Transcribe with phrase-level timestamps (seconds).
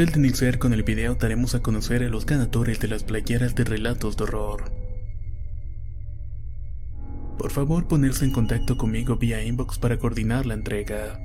[0.00, 3.54] Antes de iniciar con el video daremos a conocer a los ganadores de las playeras
[3.54, 4.72] de relatos de horror.
[7.36, 11.20] Por favor ponerse en contacto conmigo vía inbox para coordinar la entrega.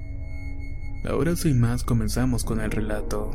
[1.09, 3.31] Ahora sin más comenzamos con el relato.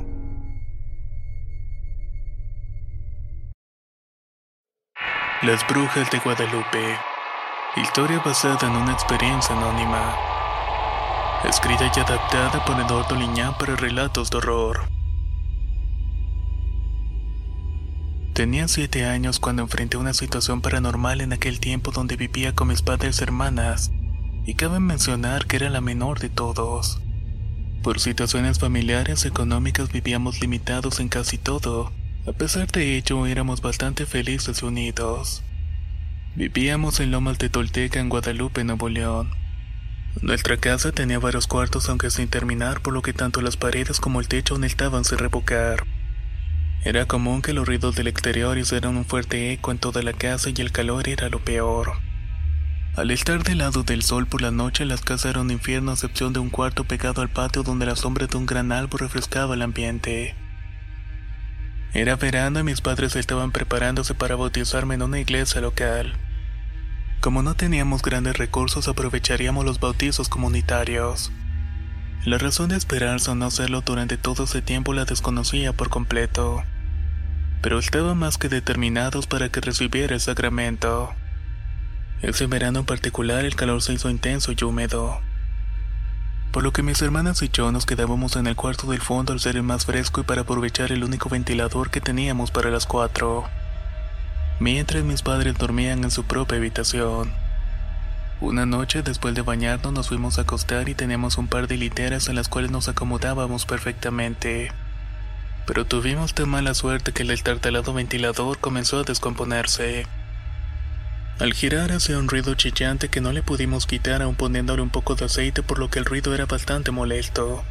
[5.41, 6.98] Las Brujas de Guadalupe.
[7.77, 10.18] Historia basada en una experiencia anónima.
[11.48, 14.99] Escrita y adaptada por Eduardo Liñán para relatos de horror.
[18.33, 22.81] Tenía siete años cuando enfrenté una situación paranormal en aquel tiempo donde vivía con mis
[22.81, 23.91] padres hermanas,
[24.47, 27.01] y cabe mencionar que era la menor de todos.
[27.83, 31.92] Por situaciones familiares económicas vivíamos limitados en casi todo,
[32.27, 35.42] a pesar de ello éramos bastante felices y unidos.
[36.36, 39.31] Vivíamos en Lomas de Tolteca en Guadalupe, Nuevo León.
[40.23, 44.20] Nuestra casa tenía varios cuartos aunque sin terminar por lo que tanto las paredes como
[44.20, 45.84] el techo necesitaban ser revocar.
[46.83, 50.48] Era común que los ruidos del exterior hicieran un fuerte eco en toda la casa
[50.48, 51.92] y el calor era lo peor.
[52.97, 55.95] Al estar del lado del sol por la noche, las casas eran un infierno a
[55.95, 59.55] excepción de un cuarto pegado al patio donde la sombra de un gran árbol refrescaba
[59.55, 60.34] el ambiente.
[61.92, 66.14] Era verano y mis padres estaban preparándose para bautizarme en una iglesia local.
[67.20, 71.30] Como no teníamos grandes recursos, aprovecharíamos los bautizos comunitarios.
[72.27, 76.63] La razón de esperarse o no hacerlo durante todo ese tiempo la desconocía por completo.
[77.63, 81.14] Pero estaban más que determinados para que recibiera el sacramento.
[82.20, 85.19] Ese verano en particular el calor se hizo intenso y húmedo.
[86.53, 89.41] Por lo que mis hermanas y yo nos quedábamos en el cuarto del fondo al
[89.41, 93.45] ser el más fresco y para aprovechar el único ventilador que teníamos para las cuatro.
[94.58, 97.33] Mientras mis padres dormían en su propia habitación.
[98.40, 102.27] Una noche después de bañarnos nos fuimos a acostar y teníamos un par de literas
[102.28, 104.73] en las cuales nos acomodábamos perfectamente.
[105.67, 110.06] Pero tuvimos tan mala suerte que el estartalado ventilador comenzó a descomponerse.
[111.39, 115.17] Al girar hacía un ruido chillante que no le pudimos quitar aún poniéndole un poco
[115.17, 117.62] de aceite por lo que el ruido era bastante molesto.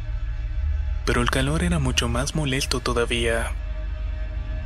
[1.04, 3.50] Pero el calor era mucho más molesto todavía.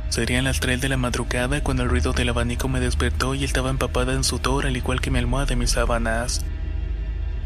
[0.09, 3.69] Serían las 3 de la madrugada cuando el ruido del abanico me despertó y estaba
[3.69, 6.45] empapada en sudor al igual que mi almohada y mis sábanas.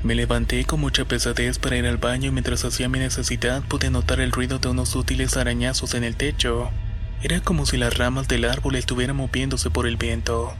[0.03, 3.90] Me levanté con mucha pesadez para ir al baño y mientras hacía mi necesidad pude
[3.90, 6.70] notar el ruido de unos sutiles arañazos en el techo.
[7.22, 10.53] Era como si las ramas del árbol estuvieran moviéndose por el viento.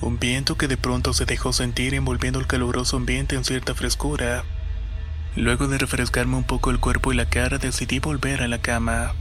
[0.00, 4.44] Un viento que de pronto se dejó sentir envolviendo el caluroso ambiente en cierta frescura.
[5.36, 9.12] Luego de refrescarme un poco el cuerpo y la cara decidí volver a la cama.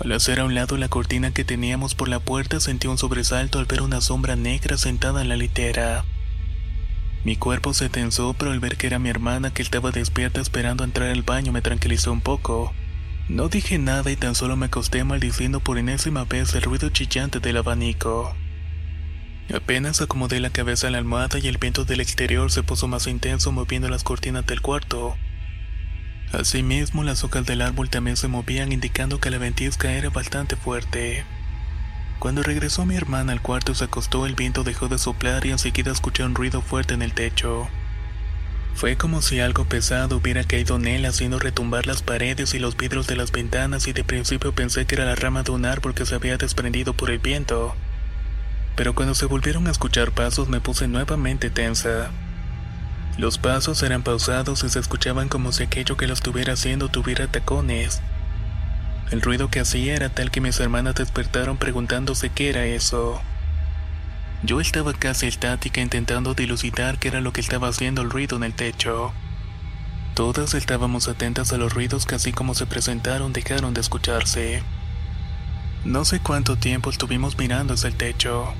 [0.00, 3.58] Al hacer a un lado la cortina que teníamos por la puerta sentí un sobresalto
[3.58, 6.04] al ver una sombra negra sentada en la litera.
[7.24, 10.84] Mi cuerpo se tensó, pero al ver que era mi hermana que estaba despierta esperando
[10.84, 12.72] entrar al baño me tranquilizó un poco.
[13.28, 17.40] No dije nada y tan solo me acosté maldiciendo por enésima vez el ruido chillante
[17.40, 18.34] del abanico.
[19.52, 23.06] Apenas acomodé la cabeza en la almohada y el viento del exterior se puso más
[23.08, 25.16] intenso moviendo las cortinas del cuarto.
[26.32, 31.24] Asimismo, las hojas del árbol también se movían indicando que la ventisca era bastante fuerte.
[32.18, 35.92] Cuando regresó mi hermana al cuarto se acostó, el viento dejó de soplar y enseguida
[35.92, 37.68] escuché un ruido fuerte en el techo.
[38.74, 42.76] Fue como si algo pesado hubiera caído en él haciendo retumbar las paredes y los
[42.76, 45.94] vidrios de las ventanas y de principio pensé que era la rama de un árbol
[45.94, 47.74] que se había desprendido por el viento.
[48.76, 52.10] Pero cuando se volvieron a escuchar pasos me puse nuevamente tensa.
[53.18, 57.26] Los pasos eran pausados y se escuchaban como si aquello que lo estuviera haciendo tuviera
[57.26, 58.00] tacones.
[59.10, 63.20] El ruido que hacía era tal que mis hermanas despertaron preguntándose qué era eso.
[64.44, 68.44] Yo estaba casi estática intentando dilucidar qué era lo que estaba haciendo el ruido en
[68.44, 69.12] el techo.
[70.14, 74.62] Todas estábamos atentas a los ruidos que así como se presentaron dejaron de escucharse.
[75.84, 78.54] No sé cuánto tiempo estuvimos mirando hacia el techo.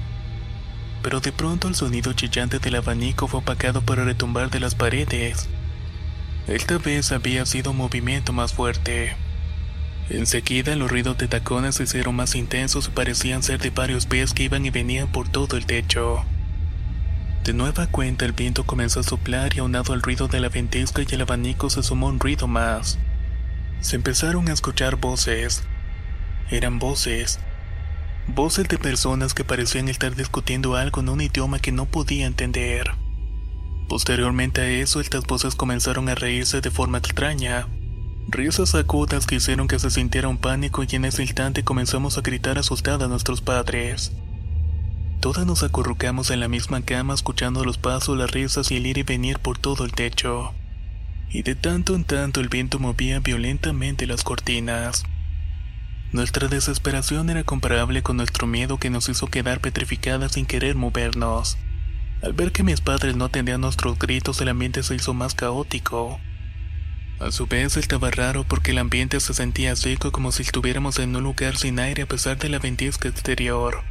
[1.03, 5.49] Pero de pronto el sonido chillante del abanico fue opacado por retumbar de las paredes.
[6.47, 9.17] Esta vez había sido un movimiento más fuerte.
[10.11, 14.33] Enseguida los ruidos de tacones se hicieron más intensos y parecían ser de varios pies
[14.33, 16.25] que iban y venían por todo el techo.
[17.44, 21.03] De nueva cuenta el viento comenzó a soplar y aunado al ruido de la ventisca
[21.03, 22.99] y el abanico se sumó un ruido más.
[23.81, 25.62] Se empezaron a escuchar voces.
[26.51, 27.39] Eran voces.
[28.35, 32.93] Voces de personas que parecían estar discutiendo algo en un idioma que no podía entender.
[33.89, 37.67] Posteriormente a eso, estas voces comenzaron a reírse de forma extraña.
[38.29, 42.21] Risas agudas que hicieron que se sintiera un pánico y en ese instante comenzamos a
[42.21, 44.13] gritar asustadas a nuestros padres.
[45.21, 48.99] Todas nos acurrucamos en la misma cama escuchando los pasos, las risas y el ir
[48.99, 50.53] y venir por todo el techo.
[51.31, 55.05] Y de tanto en tanto el viento movía violentamente las cortinas.
[56.10, 61.58] Nuestra desesperación era comparable con nuestro miedo que nos hizo quedar petrificadas sin querer movernos.
[62.22, 66.19] Al ver que mis padres no atendían nuestros gritos, el ambiente se hizo más caótico.
[67.20, 71.14] A su vez estaba raro porque el ambiente se sentía seco como si estuviéramos en
[71.14, 73.82] un lugar sin aire a pesar de la ventisca exterior.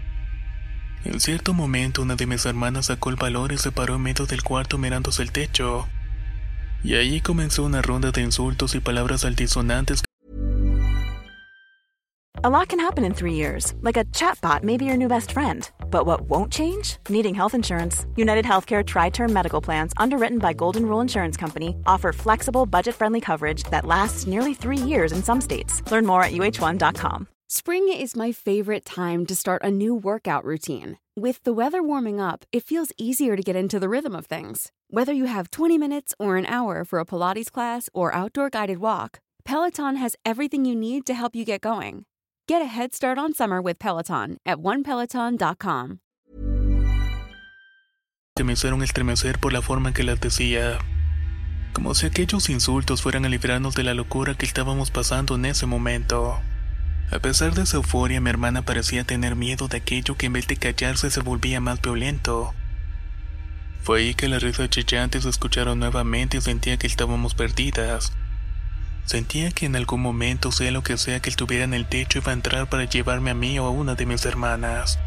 [1.06, 4.26] En cierto momento una de mis hermanas sacó el valor y se paró en medio
[4.26, 5.88] del cuarto mirándose el techo.
[6.84, 10.07] Y allí comenzó una ronda de insultos y palabras altisonantes.
[12.48, 15.32] A lot can happen in three years, like a chatbot may be your new best
[15.34, 15.70] friend.
[15.92, 16.96] But what won't change?
[17.10, 18.06] Needing health insurance.
[18.16, 22.96] United Healthcare Tri Term Medical Plans, underwritten by Golden Rule Insurance Company, offer flexible, budget
[22.96, 25.82] friendly coverage that lasts nearly three years in some states.
[25.92, 27.28] Learn more at uh1.com.
[27.50, 31.00] Spring is my favorite time to start a new workout routine.
[31.18, 34.72] With the weather warming up, it feels easier to get into the rhythm of things.
[34.90, 38.78] Whether you have 20 minutes or an hour for a Pilates class or outdoor guided
[38.78, 42.06] walk, Peloton has everything you need to help you get going.
[42.50, 46.00] Get a head start on summer with Peloton at onepeloton.com.
[48.42, 50.78] Me hicieron estremecer por la forma en que las decía.
[51.74, 55.66] Como si aquellos insultos fueran a librarnos de la locura que estábamos pasando en ese
[55.66, 56.40] momento.
[57.12, 60.48] A pesar de su euforia, mi hermana parecía tener miedo de aquello que en vez
[60.48, 62.54] de callarse se volvía más violento.
[63.84, 68.14] Fue ahí que las risas chillantes se escucharon nuevamente y sentía que estábamos perdidas.
[69.08, 72.32] Sentía que en algún momento, sea lo que sea que estuviera en el techo, iba
[72.32, 75.00] a entrar para llevarme a mí o a una de mis hermanas.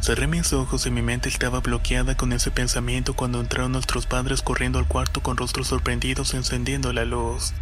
[0.00, 4.40] Cerré mis ojos y mi mente estaba bloqueada con ese pensamiento cuando entraron nuestros padres
[4.40, 7.52] corriendo al cuarto con rostros sorprendidos encendiendo la luz.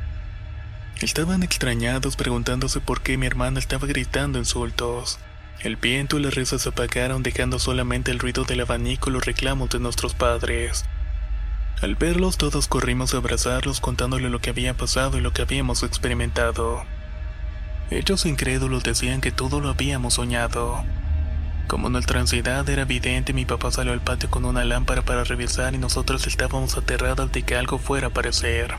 [1.00, 5.19] Estaban extrañados preguntándose por qué mi hermana estaba gritando insultos.
[5.59, 9.25] El viento y las risas se apagaron dejando solamente el ruido del abanico y los
[9.25, 10.85] reclamos de nuestros padres.
[11.82, 15.82] Al verlos todos corrimos a abrazarlos contándole lo que había pasado y lo que habíamos
[15.82, 16.84] experimentado.
[17.90, 20.84] Ellos incrédulos decían que todo lo habíamos soñado.
[21.67, 25.75] Como nuestra ansiedad era evidente, mi papá salió al patio con una lámpara para revisar
[25.75, 28.76] y nosotros estábamos aterrados de que algo fuera a aparecer.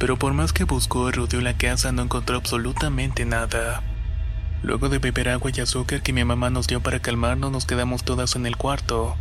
[0.00, 3.80] Pero por más que buscó y rodeó la casa no encontró absolutamente nada.
[4.64, 8.02] Luego de beber agua y azúcar que mi mamá nos dio para calmarnos, nos quedamos
[8.02, 9.16] todas en el cuarto.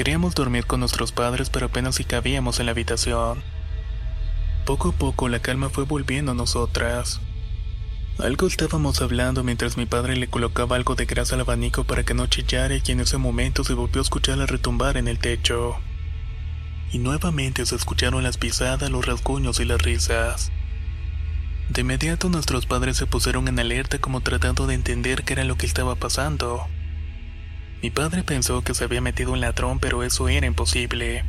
[0.00, 3.42] Queríamos dormir con nuestros padres, pero apenas si cabíamos en la habitación.
[4.64, 7.20] Poco a poco la calma fue volviendo a nosotras.
[8.18, 12.14] Algo estábamos hablando mientras mi padre le colocaba algo de grasa al abanico para que
[12.14, 15.76] no chillara y en ese momento se volvió a escucharla retumbar en el techo.
[16.92, 20.50] Y nuevamente se escucharon las pisadas, los rasguños y las risas.
[21.68, 25.58] De inmediato nuestros padres se pusieron en alerta como tratando de entender qué era lo
[25.58, 26.66] que estaba pasando.
[27.82, 31.24] Mi padre pensó que se había metido un ladrón, pero eso era imposible.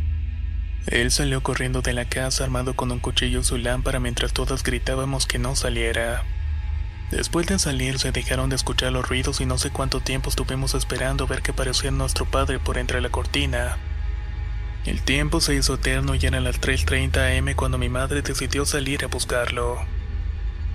[0.88, 4.63] Él salió corriendo de la casa armado con un cuchillo y su lámpara mientras todas
[4.63, 6.24] gritábamos que no saliera.
[7.12, 10.74] Después de salir se dejaron de escuchar los ruidos y no sé cuánto tiempo estuvimos
[10.74, 13.77] esperando ver que aparecía nuestro padre por entre la cortina.
[14.86, 19.05] El tiempo se hizo eterno y eran las 3.30 am cuando mi madre decidió salir
[19.05, 19.77] a buscarlo.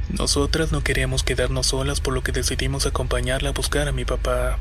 [0.08, 4.58] Nosotras no queríamos quedarnos solas por lo que decidimos acompañarla a buscar a mi papá.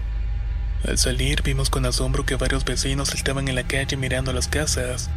[0.84, 5.10] Al salir vimos con asombro que varios vecinos estaban en la calle mirando las casas.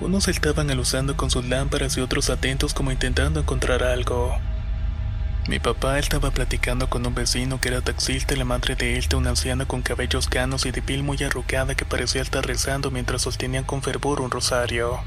[0.00, 4.38] Unos estaban alusando con sus lámparas y otros atentos como intentando encontrar algo.
[5.48, 9.30] Mi papá estaba platicando con un vecino que era taxista la madre de él, una
[9.30, 13.64] anciana con cabellos canos y de piel muy arrugada que parecía estar rezando mientras sostenían
[13.64, 15.00] con fervor un rosario.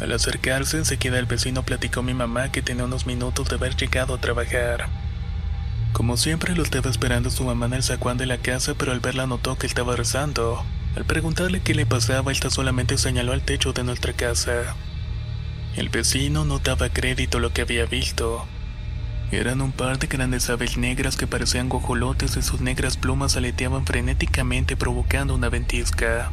[0.00, 3.74] Al acercarse, enseguida el vecino platicó a mi mamá que tenía unos minutos de haber
[3.74, 4.88] llegado a trabajar.
[5.92, 9.00] Como siempre lo estaba esperando su mamá en el zaguán de la casa, pero al
[9.00, 10.64] verla notó que estaba rezando.
[10.96, 14.76] Al preguntarle qué le pasaba, esta solamente señaló al techo de nuestra casa.
[15.76, 18.46] El vecino no daba crédito a lo que había visto.
[19.30, 23.84] Eran un par de grandes aves negras que parecían gojolotes y sus negras plumas aleteaban
[23.84, 26.30] frenéticamente provocando una ventisca.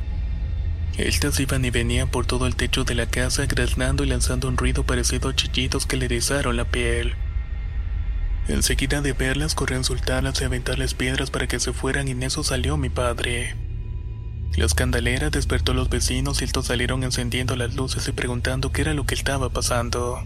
[0.98, 4.58] Estas iban y venían por todo el techo de la casa graznando y lanzando un
[4.58, 7.16] ruido parecido a chillidos que le erizaron la piel.
[8.48, 12.24] Enseguida de verlas corrió a insultarlas y aventarles piedras para que se fueran y en
[12.24, 13.56] eso salió mi padre.
[14.56, 18.82] La escandalera despertó a los vecinos y estos salieron encendiendo las luces y preguntando qué
[18.82, 20.24] era lo que estaba pasando.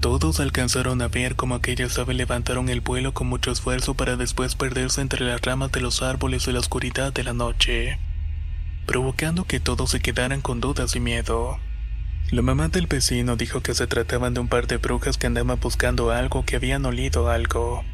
[0.00, 4.54] Todos alcanzaron a ver cómo aquellas aves levantaron el vuelo con mucho esfuerzo para después
[4.54, 7.98] perderse entre las ramas de los árboles y la oscuridad de la noche,
[8.86, 11.58] provocando que todos se quedaran con dudas y miedo.
[12.30, 15.58] La mamá del vecino dijo que se trataban de un par de brujas que andaban
[15.58, 17.84] buscando algo, que habían olido algo.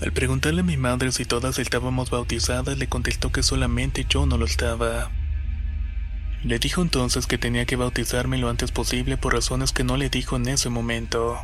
[0.00, 4.38] Al preguntarle a mi madre si todas estábamos bautizadas, le contestó que solamente yo no
[4.38, 5.10] lo estaba.
[6.44, 10.08] Le dijo entonces que tenía que bautizarme lo antes posible por razones que no le
[10.08, 11.36] dijo en ese momento.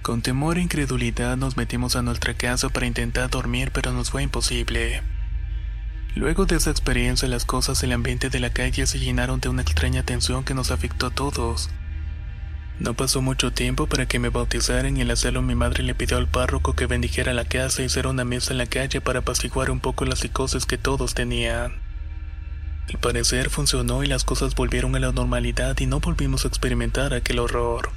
[0.00, 4.22] Con temor e incredulidad nos metimos a nuestra casa para intentar dormir, pero nos fue
[4.22, 5.02] imposible.
[6.14, 9.62] Luego de esa experiencia, las cosas el ambiente de la calle se llenaron de una
[9.62, 11.70] extraña tensión que nos afectó a todos.
[12.80, 16.16] No pasó mucho tiempo para que me bautizaran y al hacerlo mi madre le pidió
[16.16, 19.70] al párroco que bendijera la casa y hiciera una mesa en la calle para apaciguar
[19.70, 21.80] un poco las psicosis que todos tenían.
[22.88, 27.14] Al parecer funcionó y las cosas volvieron a la normalidad y no volvimos a experimentar
[27.14, 27.90] aquel horror.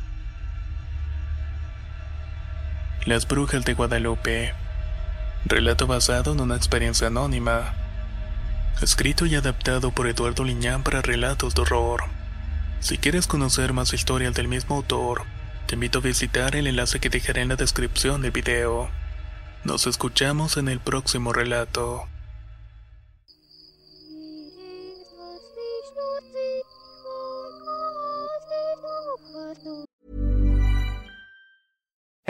[3.05, 4.53] Las Brujas de Guadalupe.
[5.45, 7.73] Relato basado en una experiencia anónima.
[8.79, 12.03] Escrito y adaptado por Eduardo Liñán para relatos de horror.
[12.79, 15.23] Si quieres conocer más historias del mismo autor,
[15.67, 18.89] te invito a visitar el enlace que dejaré en la descripción del video.
[19.63, 22.10] Nos escuchamos en el próximo relato.